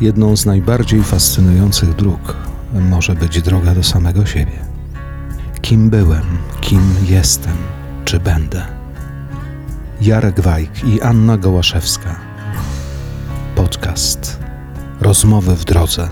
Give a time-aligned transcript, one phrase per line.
[0.00, 2.36] Jedną z najbardziej fascynujących dróg
[2.72, 4.58] może być droga do samego siebie.
[5.60, 6.24] Kim byłem,
[6.60, 7.56] kim jestem,
[8.04, 8.66] czy będę?
[10.00, 12.20] Jarek Wajk i Anna Gołaszewska.
[13.54, 14.38] Podcast
[15.00, 16.08] Rozmowy w drodze,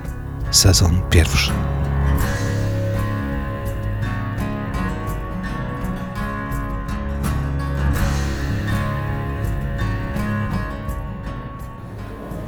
[0.50, 1.65] sezon pierwszy.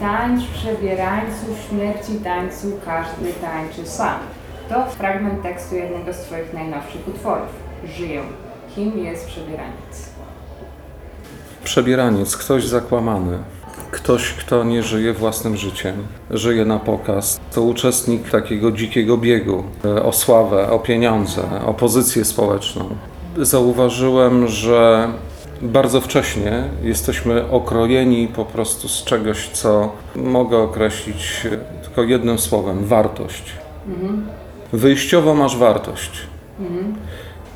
[0.00, 4.18] Tańcz przebierańcu, śmierci tańcu, każdy tańczy sam.
[4.68, 7.48] To fragment tekstu jednego z Twoich najnowszych utworów.
[7.96, 8.22] Żyję.
[8.74, 10.10] Kim jest przebieraniec?
[11.64, 13.38] Przebieraniec, ktoś zakłamany,
[13.90, 17.40] ktoś, kto nie żyje własnym życiem, żyje na pokaz.
[17.54, 22.88] To uczestnik takiego dzikiego biegu e, o sławę, o pieniądze, o pozycję społeczną.
[23.36, 25.08] Zauważyłem, że
[25.62, 31.46] bardzo wcześnie jesteśmy okrojeni po prostu z czegoś, co mogę określić
[31.82, 33.52] tylko jednym słowem wartość.
[34.72, 36.10] Wyjściowo masz wartość.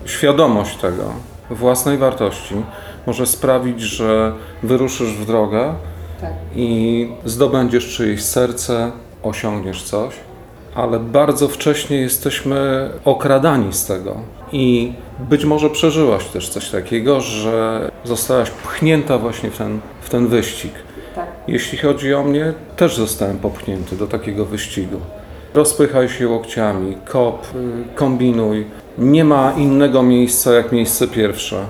[0.05, 1.05] Świadomość tego,
[1.51, 2.55] własnej wartości,
[3.07, 5.75] może sprawić, że wyruszysz w drogę
[6.21, 6.31] Tak.
[6.57, 10.15] i zdobędziesz czyjeś serce, osiągniesz coś,
[10.75, 14.17] ale bardzo wcześnie jesteśmy okradani z tego.
[14.53, 20.27] I być może przeżyłaś też coś takiego, że zostałaś pchnięta właśnie w ten, w ten
[20.27, 20.73] wyścig.
[21.15, 21.27] Tak.
[21.49, 24.97] Jeśli chodzi o mnie, też zostałem popchnięty do takiego wyścigu.
[25.55, 28.67] Rozpychaj się łokciami, kop, y, kombinuj.
[28.99, 31.65] Nie ma innego miejsca jak miejsce pierwsze.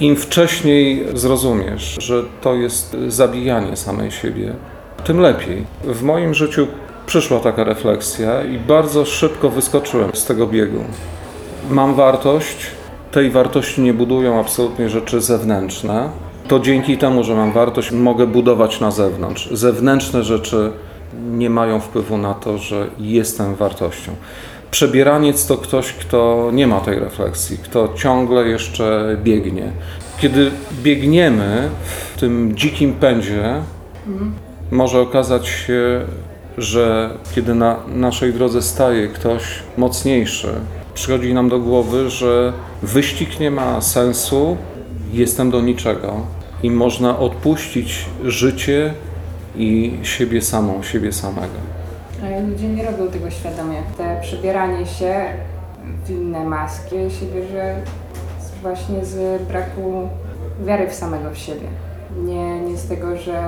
[0.00, 4.52] Im wcześniej zrozumiesz, że to jest zabijanie samej siebie,
[5.04, 5.64] tym lepiej.
[5.84, 6.66] W moim życiu
[7.06, 10.84] przyszła taka refleksja i bardzo szybko wyskoczyłem z tego biegu.
[11.70, 12.56] Mam wartość,
[13.12, 16.08] tej wartości nie budują absolutnie rzeczy zewnętrzne.
[16.48, 19.48] To dzięki temu, że mam wartość, mogę budować na zewnątrz.
[19.52, 20.72] Zewnętrzne rzeczy
[21.30, 24.12] nie mają wpływu na to, że jestem wartością.
[24.70, 29.72] Przebieraniec to ktoś, kto nie ma tej refleksji, kto ciągle jeszcze biegnie.
[30.18, 30.50] Kiedy
[30.82, 31.68] biegniemy
[32.14, 33.54] w tym dzikim pędzie,
[34.70, 36.00] może okazać się,
[36.58, 40.48] że kiedy na naszej drodze staje ktoś mocniejszy,
[40.94, 42.52] przychodzi nam do głowy, że
[42.82, 44.56] wyścig nie ma sensu,
[45.12, 46.20] jestem do niczego
[46.62, 48.94] i można odpuścić życie
[49.56, 51.58] i siebie samą, siebie samego.
[52.22, 53.82] Ale ludzie nie robią tego świadomie.
[53.96, 55.24] Te przebieranie się
[56.04, 57.74] w inne maski się bierze
[58.62, 60.08] właśnie z braku
[60.66, 61.68] wiary w samego w siebie.
[62.16, 63.42] Nie, nie z tego, że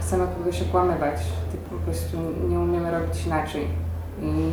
[0.00, 1.16] chcemy kogoś okłamywać,
[1.90, 2.16] prostu
[2.48, 3.66] nie umiemy robić inaczej.
[4.22, 4.52] I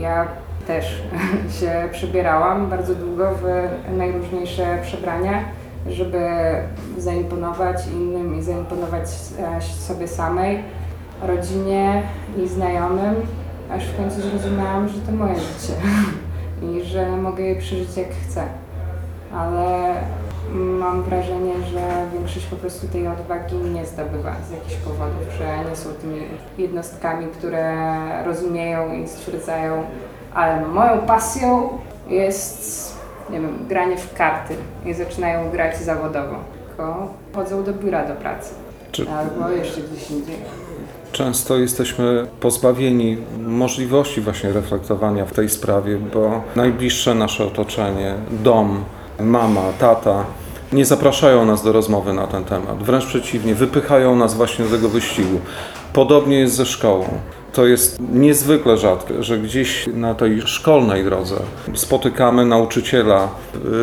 [0.00, 0.26] ja
[0.66, 1.02] też
[1.60, 5.44] się przebierałam bardzo długo w najróżniejsze przebrania,
[5.86, 6.20] żeby
[6.98, 9.04] zaimponować innym i zaimponować
[9.38, 10.62] e, sobie samej
[11.22, 12.02] rodzinie
[12.44, 13.14] i znajomym,
[13.70, 15.74] aż w końcu zrozumiałam, że to moje życie
[16.66, 18.42] i że mogę je przeżyć jak chcę.
[19.34, 19.94] Ale
[20.54, 21.80] mam wrażenie, że
[22.50, 26.20] po prostu tej odwagi nie zdobywa z jakichś powodów, że nie są tymi
[26.58, 27.74] jednostkami, które
[28.24, 29.82] rozumieją i stwierdzają,
[30.34, 31.68] ale moją pasją
[32.08, 32.94] jest,
[33.30, 34.54] nie wiem, granie w karty
[34.86, 36.34] i zaczynają grać zawodowo,
[36.68, 38.54] tylko chodzą do biura do pracy.
[38.92, 40.36] Czy- Albo jeszcze gdzieś indziej.
[41.12, 48.84] Często jesteśmy pozbawieni możliwości właśnie reflektowania w tej sprawie, bo najbliższe nasze otoczenie, dom,
[49.20, 50.24] mama, tata
[50.72, 52.82] nie zapraszają nas do rozmowy na ten temat.
[52.82, 55.40] Wręcz przeciwnie, wypychają nas właśnie do tego wyścigu.
[55.92, 57.08] Podobnie jest ze szkołą.
[57.52, 61.36] To jest niezwykle rzadkie, że gdzieś na tej szkolnej drodze
[61.74, 63.28] spotykamy nauczyciela,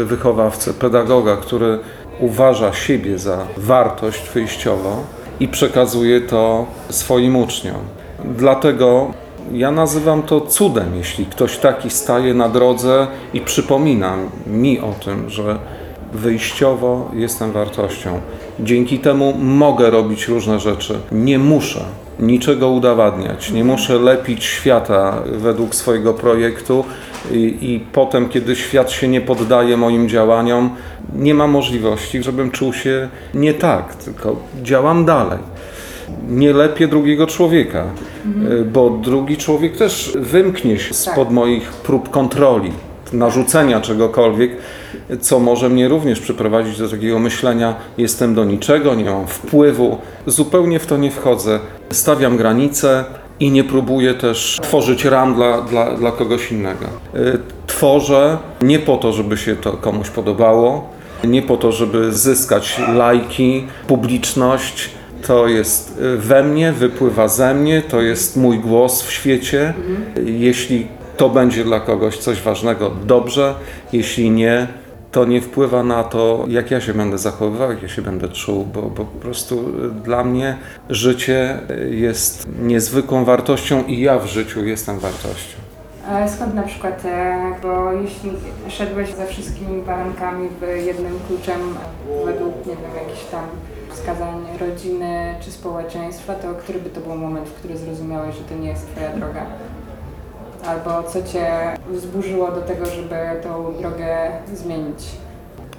[0.01, 1.79] y, wychowawcę, pedagoga, który
[2.19, 5.03] uważa siebie za wartość wyjściową
[5.39, 7.79] i przekazuje to swoim uczniom.
[8.25, 9.11] Dlatego
[9.53, 14.17] ja nazywam to cudem, jeśli ktoś taki staje na drodze i przypomina
[14.47, 15.59] mi o tym, że
[16.15, 18.19] wyjściowo jestem wartością.
[18.59, 20.99] Dzięki temu mogę robić różne rzeczy.
[21.11, 21.85] Nie muszę
[22.19, 26.85] niczego udowadniać, nie muszę lepić świata według swojego projektu
[27.31, 30.69] i, i potem, kiedy świat się nie poddaje moim działaniom,
[31.15, 35.39] nie ma możliwości, żebym czuł się nie tak, tylko działam dalej
[36.29, 37.85] nie lepię drugiego człowieka,
[38.51, 42.71] y, bo drugi człowiek też wymknie się spod moich prób kontroli,
[43.13, 44.51] narzucenia czegokolwiek,
[45.21, 50.79] co może mnie również przyprowadzić do takiego myślenia: jestem do niczego, nie mam wpływu, zupełnie
[50.79, 51.59] w to nie wchodzę,
[51.91, 53.05] stawiam granice.
[53.39, 56.85] I nie próbuję też tworzyć ram dla, dla, dla kogoś innego.
[57.15, 60.89] Y, Tworzę nie po to, żeby się to komuś podobało,
[61.23, 64.89] nie po to, żeby zyskać lajki, publiczność,
[65.27, 69.73] to jest y, we mnie, wypływa ze mnie, to jest mój głos w świecie.
[70.25, 70.87] Jeśli
[71.17, 73.55] to będzie dla kogoś coś ważnego, dobrze.
[73.93, 74.67] Jeśli nie,
[75.15, 78.65] to nie wpływa na to, jak ja się będę zachowywał, jak ja się będę czuł,
[78.65, 80.57] bo, bo po prostu y, dla mnie
[80.89, 85.57] życie y, jest niezwykłą wartością i ja w życiu jestem wartością.
[86.09, 88.31] Ale skąd na przykład, e, bo jeśli
[88.69, 91.61] szedłeś ze wszystkimi warunkami w jednym kluczem
[92.25, 93.45] według, nie wiem, jakichś tam
[93.89, 98.55] wskazań rodziny czy społeczeństwa, to który by to był moment, w którym zrozumiałeś, że to
[98.61, 99.45] nie jest Twoja droga?
[100.67, 101.47] Albo co Cię
[101.91, 104.99] wzburzyło do tego, żeby tą drogę zmienić?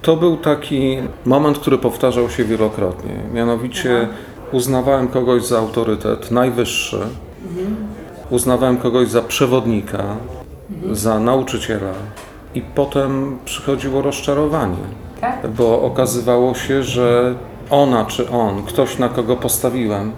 [0.03, 3.13] To był taki moment, który powtarzał się wielokrotnie.
[3.35, 4.09] Mianowicie
[4.53, 6.99] uznawałem kogoś za autorytet najwyższy,
[8.31, 10.05] uznawałem kogoś za przewodnika,
[10.93, 11.93] za nauczyciela,
[12.55, 14.77] i potem przychodziło rozczarowanie,
[15.21, 15.47] Tak?
[15.51, 17.35] bo okazywało się, że
[17.71, 20.13] ona czy on, ktoś na kogo postawiłem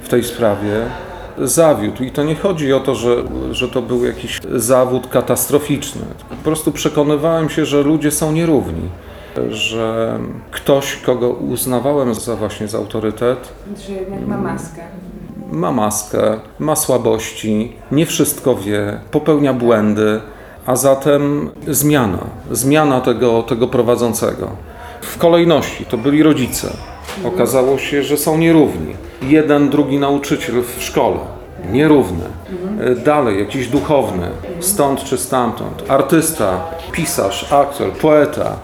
[0.00, 0.86] w tej sprawie,
[1.40, 2.04] zawiódł.
[2.04, 3.16] I to nie chodzi o to, że,
[3.50, 6.02] że to był jakiś zawód katastroficzny.
[6.28, 8.88] Po prostu przekonywałem się, że ludzie są nierówni.
[9.50, 10.18] Że
[10.50, 13.48] ktoś, kogo uznawałem za właśnie za autorytet,
[13.86, 14.82] Że jednak ma maskę.
[15.52, 20.20] ma maskę, ma słabości, nie wszystko wie, popełnia błędy,
[20.66, 22.18] a zatem zmiana,
[22.50, 24.50] zmiana tego, tego prowadzącego.
[25.00, 26.70] W kolejności to byli rodzice.
[27.24, 28.94] Okazało się, że są nierówni.
[29.22, 31.18] Jeden, drugi nauczyciel w szkole.
[31.72, 32.24] Nierówny.
[32.80, 34.28] E, Dalej, jakiś duchowny,
[34.60, 35.84] stąd czy stamtąd.
[35.88, 36.60] Artysta,
[36.92, 38.56] pisarz, aktor, poeta.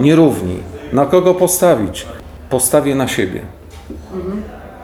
[0.00, 0.56] Nierówni.
[0.92, 2.06] Na kogo postawić?
[2.50, 3.40] Postawię na siebie.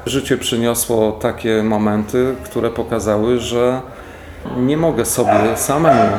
[0.06, 3.80] Życie przyniosło takie momenty, które pokazały, że
[4.56, 6.10] nie mogę sobie samemu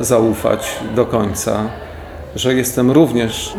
[0.00, 1.60] zaufać do końca,
[2.36, 3.54] że jestem również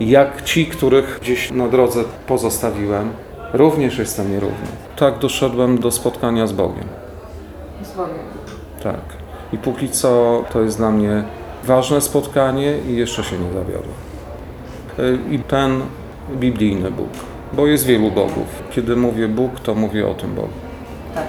[0.00, 3.10] jak ci, których gdzieś na drodze pozostawiłem,
[3.54, 4.66] również jestem nierówny.
[4.96, 6.84] Tak doszedłem do spotkania z Bogiem.
[7.82, 8.14] Z Bogiem.
[8.82, 9.00] Tak.
[9.52, 11.24] I póki co to jest dla mnie
[11.64, 13.94] ważne spotkanie i jeszcze się nie zawiodłem.
[14.98, 15.80] Y, I ten
[16.30, 17.08] biblijny Bóg,
[17.52, 18.62] bo jest wielu Bogów.
[18.70, 20.48] Kiedy mówię Bóg, to mówię o tym Bogu.
[21.14, 21.24] Tak.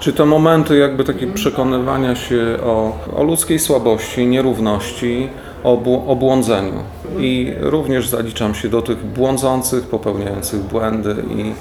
[0.00, 5.28] Czy to momenty jakby takie przekonywania się o, o ludzkiej słabości, nierówności,
[5.64, 6.72] o bł- o błądzeniu.
[7.18, 11.52] I również zaliczam się do tych błądzących, popełniających błędy i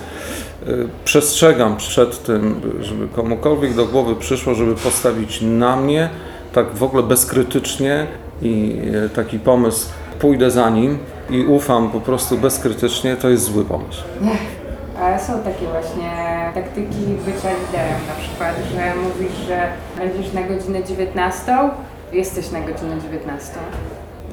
[0.69, 6.09] y, przestrzegam przed tym, żeby komukolwiek do głowy przyszło, żeby postawić na mnie
[6.53, 8.07] tak w ogóle bezkrytycznie
[8.41, 9.89] i y, taki pomysł,
[10.19, 10.97] pójdę za nim
[11.29, 14.01] i ufam po prostu bezkrytycznie, to jest zły pomysł.
[15.01, 16.11] Ale są takie właśnie
[16.53, 19.67] taktyki bycia liderem na przykład, że mówisz, że
[19.97, 21.51] będziesz na godzinę 19,
[22.11, 23.53] jesteś na godzinę 19.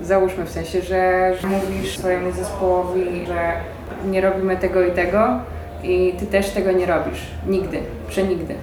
[0.03, 3.53] Załóżmy w sensie, że mówisz swojemu zespołowi, że
[4.11, 5.41] nie robimy tego i tego
[5.83, 7.21] i ty też tego nie robisz.
[7.47, 8.55] Nigdy, przenigdy.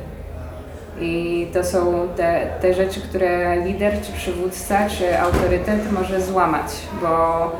[0.99, 6.71] I to są te, te rzeczy, które lider, czy przywódca, czy autorytet może złamać,
[7.01, 7.51] bo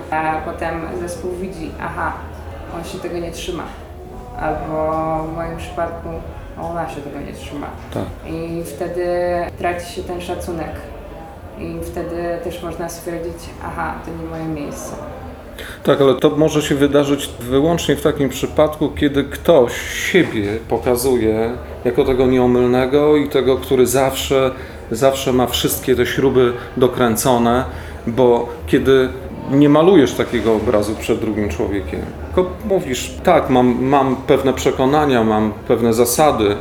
[0.46, 2.14] potem zespół widzi, aha,
[2.76, 3.64] on się tego nie trzyma.
[4.40, 6.10] Albo w moim przypadku
[6.62, 7.68] ona się tego nie trzyma.
[7.94, 8.04] Tak.
[8.34, 9.06] I wtedy
[9.58, 10.72] traci się ten szacunek.
[11.62, 13.36] I wtedy też można stwierdzić,
[13.66, 14.96] aha, to nie moje miejsce.
[15.84, 19.72] Tak, ale to może się wydarzyć wyłącznie w takim przypadku, kiedy ktoś
[20.12, 21.52] siebie pokazuje
[21.86, 24.52] jako tego nieomylnego i tego, który zawsze,
[24.92, 27.66] zawsze ma wszystkie te śruby dokręcone,
[28.08, 29.10] bo kiedy
[29.52, 35.54] nie malujesz takiego obrazu przed drugim człowiekiem, tylko mówisz, tak, mam, mam pewne przekonania, mam
[35.68, 36.56] pewne zasady,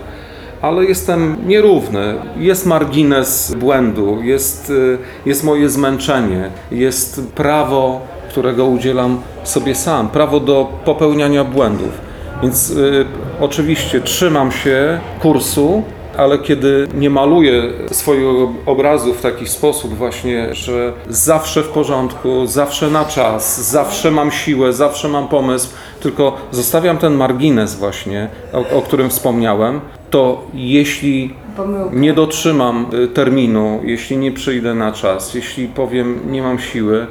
[0.63, 2.15] ale jestem nierówny.
[2.37, 10.41] Jest margines błędu, jest, y, jest moje zmęczenie, jest prawo, którego udzielam sobie sam, prawo
[10.41, 12.11] do popełniania błędów.
[12.43, 13.07] Więc y,
[13.41, 15.83] oczywiście trzymam się kursu,
[16.17, 22.91] ale kiedy nie maluję swojego obrazu w taki sposób właśnie, że zawsze w porządku, zawsze
[22.91, 25.69] na czas, zawsze mam siłę, zawsze mam pomysł,
[26.01, 31.97] tylko zostawiam ten margines właśnie, o, o którym wspomniałem, to jeśli Pomyłka.
[31.97, 37.07] nie dotrzymam y, terminu, jeśli nie przyjdę na czas, jeśli powiem nie mam siły,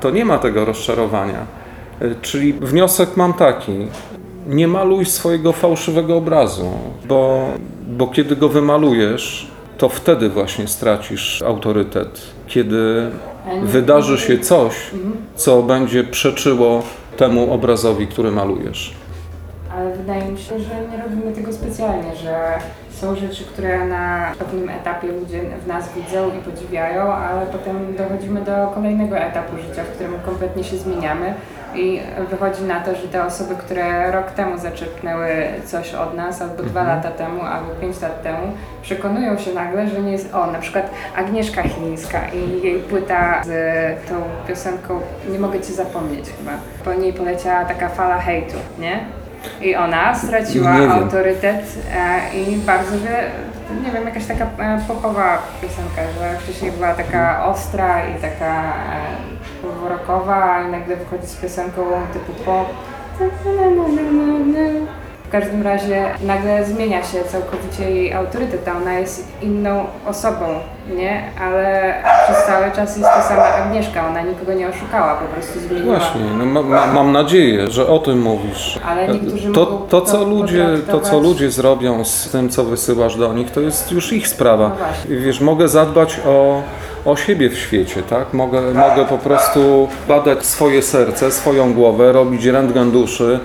[0.00, 1.46] to nie ma tego rozczarowania.
[2.02, 3.72] Y, Czyli wniosek mam taki:
[4.46, 6.70] nie maluj swojego fałszywego obrazu,
[7.08, 7.44] bo,
[7.88, 9.46] bo kiedy go wymalujesz,
[9.78, 12.20] to wtedy właśnie stracisz autorytet.
[12.46, 13.10] Kiedy
[13.62, 14.74] wydarzy się coś,
[15.34, 16.82] co będzie przeczyło
[17.16, 18.94] temu obrazowi, który malujesz.
[19.76, 22.36] Ale wydaje mi się, że nie robimy tego specjalnie, że
[22.90, 28.40] są rzeczy, które na pewnym etapie ludzie w nas widzą i podziwiają, ale potem dochodzimy
[28.40, 31.34] do kolejnego etapu życia, w którym kompletnie się zmieniamy,
[31.74, 35.28] I wychodzi na to, że te osoby, które rok temu zaczerpnęły
[35.66, 36.96] coś od nas, albo dwa Mhm.
[36.96, 40.34] lata temu, albo pięć lat temu, przekonują się nagle, że nie jest.
[40.34, 43.48] O, na przykład Agnieszka Chińska i jej płyta z
[44.08, 44.14] tą
[44.48, 46.52] piosenką Nie mogę cię zapomnieć chyba.
[46.84, 49.00] Po niej poleciała taka fala hejtu, nie?
[49.60, 53.30] I ona straciła autorytet e, i bardzo wiele,
[53.84, 58.62] nie wiem, jakaś taka e, popowa piosenka, że wcześniej była taka ostra i taka
[59.84, 62.68] e, rockowa i nagle wychodzi z piosenką typu pop.
[65.24, 70.46] W każdym razie nagle zmienia się całkowicie jej autorytet, a ona jest inną osobą,
[70.96, 71.22] nie?
[71.40, 75.96] Ale przez cały czas jest to sama Agnieszka, ona nikogo nie oszukała, po prostu zmieniła.
[75.96, 78.80] Właśnie, no, ma, ma, mam nadzieję, że o tym mówisz.
[78.86, 83.16] Ale niektórzy to, mogą to, co ludzie, to, co ludzie zrobią z tym, co wysyłasz
[83.16, 84.68] do nich, to jest już ich sprawa.
[84.68, 85.16] No.
[85.16, 86.62] Wiesz, mogę zadbać o,
[87.04, 88.34] o siebie w świecie, tak?
[88.34, 93.40] Mogę, mogę po prostu badać swoje serce, swoją głowę, robić rentgen duszy,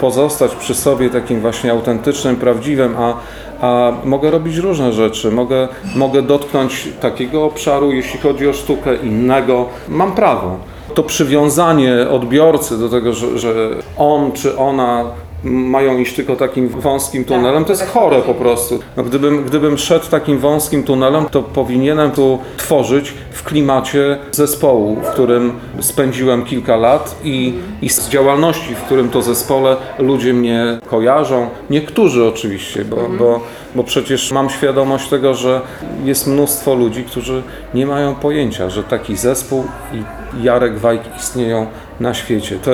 [0.00, 3.14] pozostać przy sobie takim właśnie autentycznym, prawdziwym, a,
[3.60, 5.30] a mogę robić różne rzeczy.
[5.30, 9.66] Mogę, mogę dotknąć takiego obszaru, jeśli chodzi o sztukę, innego.
[9.88, 10.56] Mam prawo.
[10.94, 13.54] To przywiązanie odbiorcy do tego, że, że
[13.98, 15.04] on czy ona
[15.44, 18.78] mają iść tylko takim wąskim tunelem, to jest tak chore po prostu.
[18.96, 25.06] No, gdybym, gdybym szedł takim wąskim tunelem, to powinienem tu tworzyć w klimacie zespołu, w
[25.12, 31.48] którym spędziłem kilka lat i, i z działalności, w którym to zespole ludzie mnie kojarzą.
[31.70, 33.40] Niektórzy oczywiście, bo, bo,
[33.74, 35.60] bo przecież mam świadomość tego, że
[36.04, 37.42] jest mnóstwo ludzi, którzy
[37.74, 40.02] nie mają pojęcia, że taki zespół i
[40.42, 41.66] Jarek Wajk istnieją
[42.00, 42.58] na świecie.
[42.58, 42.70] To,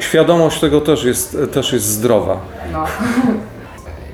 [0.00, 2.40] Świadomość tego też jest, też jest zdrowa.
[2.72, 2.84] No.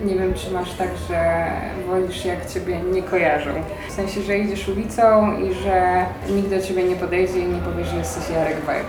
[0.04, 1.46] Nie wiem, czy masz tak, że
[1.88, 3.50] wolisz jak ciebie nie kojarzą.
[3.88, 7.84] W sensie, że idziesz ulicą i że nikt do ciebie nie podejdzie i nie powie,
[7.84, 8.84] że jesteś Jarek Bajek.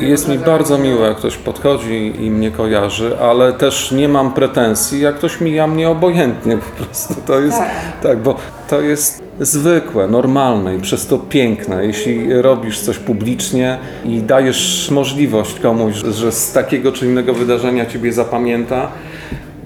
[0.00, 5.00] Jest mi bardzo miło, jak ktoś podchodzi i mnie kojarzy, ale też nie mam pretensji,
[5.00, 7.14] jak ktoś mija mnie obojętnie po prostu.
[7.26, 7.70] To jest Tak.
[8.02, 8.36] tak, bo
[8.68, 11.86] to jest zwykłe, normalne i przez to piękne.
[11.86, 18.12] Jeśli robisz coś publicznie i dajesz możliwość komuś, że z takiego czy innego wydarzenia ciebie
[18.12, 18.88] zapamięta,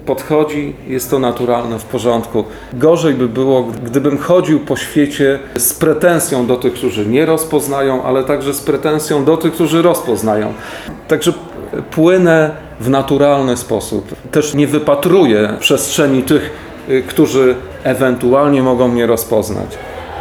[0.07, 2.43] podchodzi, jest to naturalne, w porządku.
[2.73, 8.23] Gorzej by było, gdybym chodził po świecie z pretensją do tych, którzy nie rozpoznają, ale
[8.23, 10.53] także z pretensją do tych, którzy rozpoznają.
[11.07, 11.33] Także
[11.91, 14.15] płynę w naturalny sposób.
[14.31, 16.51] Też nie wypatruję przestrzeni tych,
[16.89, 19.77] y, którzy ewentualnie mogą mnie rozpoznać,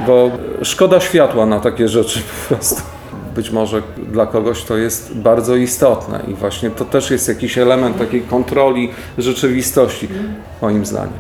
[0.07, 0.31] bo
[0.63, 2.96] szkoda światła na takie rzeczy po prostu
[3.37, 7.99] być może dla kogoś to jest bardzo istotne i właśnie to też jest jakiś element
[7.99, 10.09] takiej kontroli rzeczywistości,
[10.63, 11.19] moim zdaniem.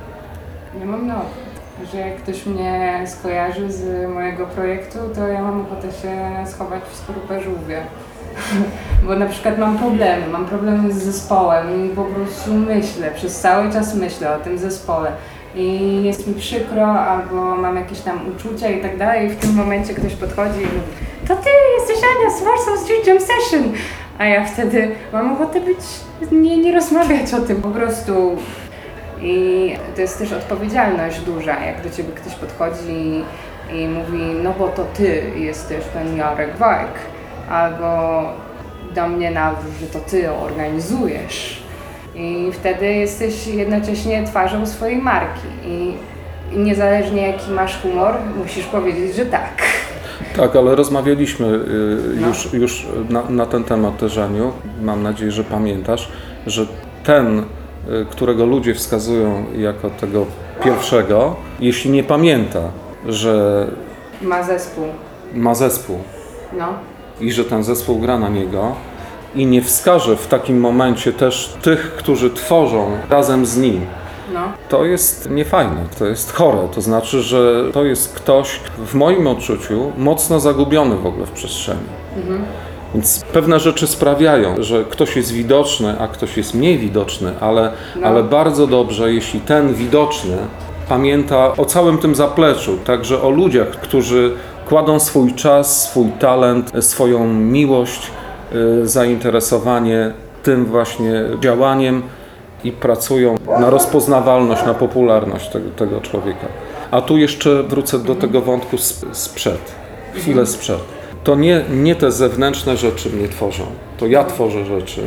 [0.81, 5.93] Ja mam odwrót, że jak ktoś mnie skojarzy z mojego projektu, to ja mam ochotę
[5.93, 7.83] się schować w skorupę żółwie.
[9.07, 13.73] Bo na przykład mam problemy, mam problemy z zespołem i po prostu myślę, przez cały
[13.73, 15.13] czas myślę o tym zespole.
[15.55, 19.55] I jest mi przykro, albo mam jakieś tam uczucia i tak dalej, i w tym
[19.55, 20.81] momencie ktoś podchodzi i mówi
[21.29, 21.51] To ty
[21.89, 23.73] jesteś Ania z Warsaw Street Jam Session!
[24.19, 25.79] A ja wtedy mam ochotę być,
[26.33, 28.37] nie, nie rozmawiać o tym, po prostu
[29.23, 33.25] i to jest też odpowiedzialność duża, jak do ciebie ktoś podchodzi
[33.73, 36.93] i mówi, no bo to ty jesteś ten Jarek Wajk,
[37.51, 38.23] albo
[38.95, 41.63] do mnie na że to ty organizujesz.
[42.15, 45.49] I wtedy jesteś jednocześnie twarzą swojej marki.
[45.67, 45.95] I
[46.57, 49.36] niezależnie jaki masz humor, musisz powiedzieć, że tak.
[50.37, 54.53] Tak, ale rozmawialiśmy y, już, już na, na ten temat też, Aniu.
[54.83, 56.09] Mam nadzieję, że pamiętasz,
[56.47, 56.67] że
[57.05, 57.45] ten, y,
[58.11, 60.27] którego ludzie wskazują jako tego
[60.65, 62.61] pierwszego, jeśli nie pamięta,
[63.07, 63.67] że
[64.23, 64.85] Ma zespół.
[65.35, 65.99] ma zespół
[66.59, 66.67] No.
[67.21, 68.73] i że ten zespół gra na niego
[69.35, 73.81] i nie wskaże w takim momencie też tych, którzy tworzą razem z nim,
[74.35, 74.41] No.
[74.69, 76.69] to jest niefajne, to jest chore.
[76.75, 81.81] To znaczy, że to jest ktoś w moim odczuciu mocno zagubiony w ogóle w przestrzeni.
[82.95, 88.07] Więc pewne rzeczy sprawiają, że ktoś jest widoczny, a ktoś jest mniej widoczny, ale, No.
[88.07, 90.37] ale bardzo dobrze, jeśli ten widoczny
[90.89, 94.33] pamięta o całym tym zapleczu, także o ludziach, którzy
[94.69, 98.11] kładą swój czas, swój talent, swoją miłość,
[98.83, 102.03] y, zainteresowanie tym właśnie działaniem
[102.67, 106.47] i pracują na rozpoznawalność, na popularność tego, tego człowieka.
[106.91, 109.73] A tu jeszcze wrócę do tego wątku sp- sprzed,
[110.15, 110.79] chwilę sprzed.
[111.25, 113.65] To nie, nie te zewnętrzne rzeczy mnie tworzą,
[113.99, 115.01] to ja tworzę rzeczy,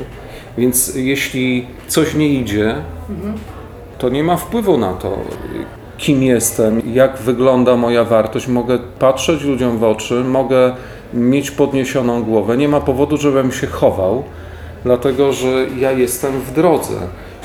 [0.58, 2.76] więc jeśli coś nie idzie,
[3.98, 5.18] to nie ma wpływu na to,
[5.98, 8.48] kim jestem, jak wygląda moja wartość.
[8.48, 10.76] Mogę patrzeć ludziom w oczy, mogę
[11.14, 12.58] mieć podniesioną głowę.
[12.58, 14.24] Nie ma powodu, żebym się chował,
[14.84, 15.48] dlatego że
[15.80, 16.96] ja jestem w drodze.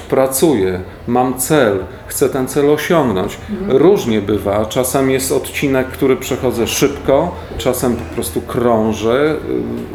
[0.09, 3.39] Pracuję, mam cel, chcę ten cel osiągnąć.
[3.69, 4.67] Różnie bywa.
[4.67, 9.37] Czasem jest odcinek, który przechodzę szybko, czasem po prostu krążę,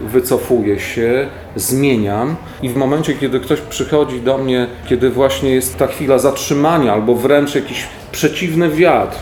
[0.05, 2.35] y, wycofuję się, zmieniam.
[2.61, 7.15] I w momencie, kiedy ktoś przychodzi do mnie, kiedy właśnie jest ta chwila zatrzymania albo
[7.15, 9.17] wręcz jakiś przeciwny wiatr,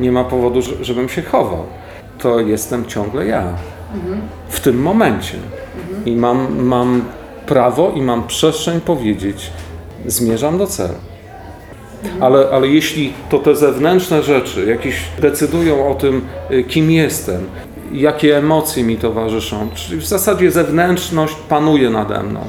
[0.00, 1.64] nie ma powodu, że- żebym się chował.
[2.18, 3.44] To jestem ciągle ja.
[4.48, 5.36] W tym momencie.
[6.06, 7.02] I mam, mam
[7.46, 9.50] prawo i mam przestrzeń powiedzieć,
[10.06, 10.94] zmierzam do celu.
[12.20, 17.46] Ale, ale jeśli to te zewnętrzne rzeczy jakieś decydują o tym, y, kim jestem,
[17.92, 22.40] jakie emocje mi towarzyszą, czyli w zasadzie zewnętrzność panuje nade mną.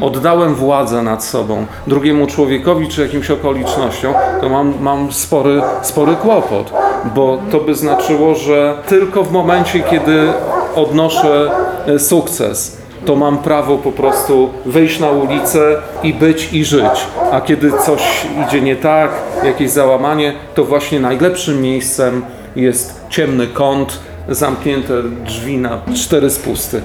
[0.00, 6.72] Oddałem władzę nad sobą drugiemu człowiekowi czy jakimś okolicznościom, to mam, mam spory, spory kłopot,
[7.14, 10.28] bo to by znaczyło, że tylko w momencie, kiedy
[10.74, 11.50] odnoszę
[11.86, 17.06] e, sukces, to mam prawo po prostu wyjść na ulicę i być i żyć.
[17.32, 19.10] A kiedy coś idzie nie tak,
[19.44, 22.24] jakieś załamanie, to właśnie najlepszym miejscem
[22.56, 26.82] jest ciemny kąt, zamknięte drzwi na cztery spusty.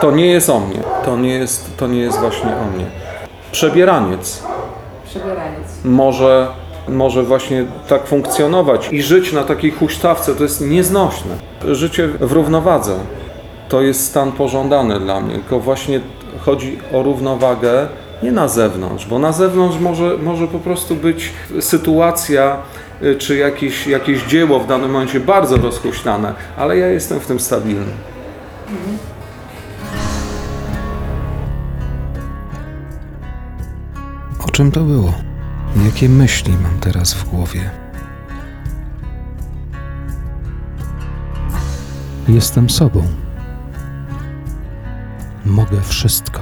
[0.00, 0.78] To nie jest o mnie.
[1.04, 2.84] To nie jest, to nie jest właśnie o mnie.
[3.52, 4.42] Przebieraniec
[5.06, 5.84] Przebieraniec.
[5.84, 6.48] może,
[6.88, 11.36] może właśnie tak funkcjonować i żyć na takiej huśtawce to jest nieznośne.
[11.64, 12.98] Życie w równowadze
[13.68, 16.00] to jest stan pożądany dla mnie, tylko właśnie
[16.40, 17.88] chodzi o równowagę
[18.22, 22.56] nie na zewnątrz, bo na zewnątrz może, może po prostu być sytuacja
[23.02, 27.40] y, czy jakieś, jakieś dzieło w danym momencie bardzo rozhuśtane, ale ja jestem w tym
[27.40, 27.92] stabilny.
[34.46, 35.14] O czym to było?
[35.86, 37.70] Jakie myśli mam teraz w głowie?
[42.28, 43.23] Jestem sobą.
[45.46, 46.40] Mogę wszystko.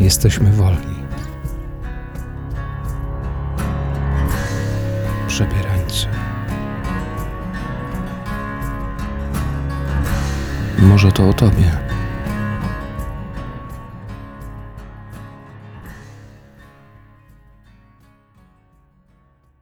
[0.00, 1.04] Jesteśmy wolni.
[5.28, 6.06] Przebierańcy.
[10.78, 11.83] Może to o tobie.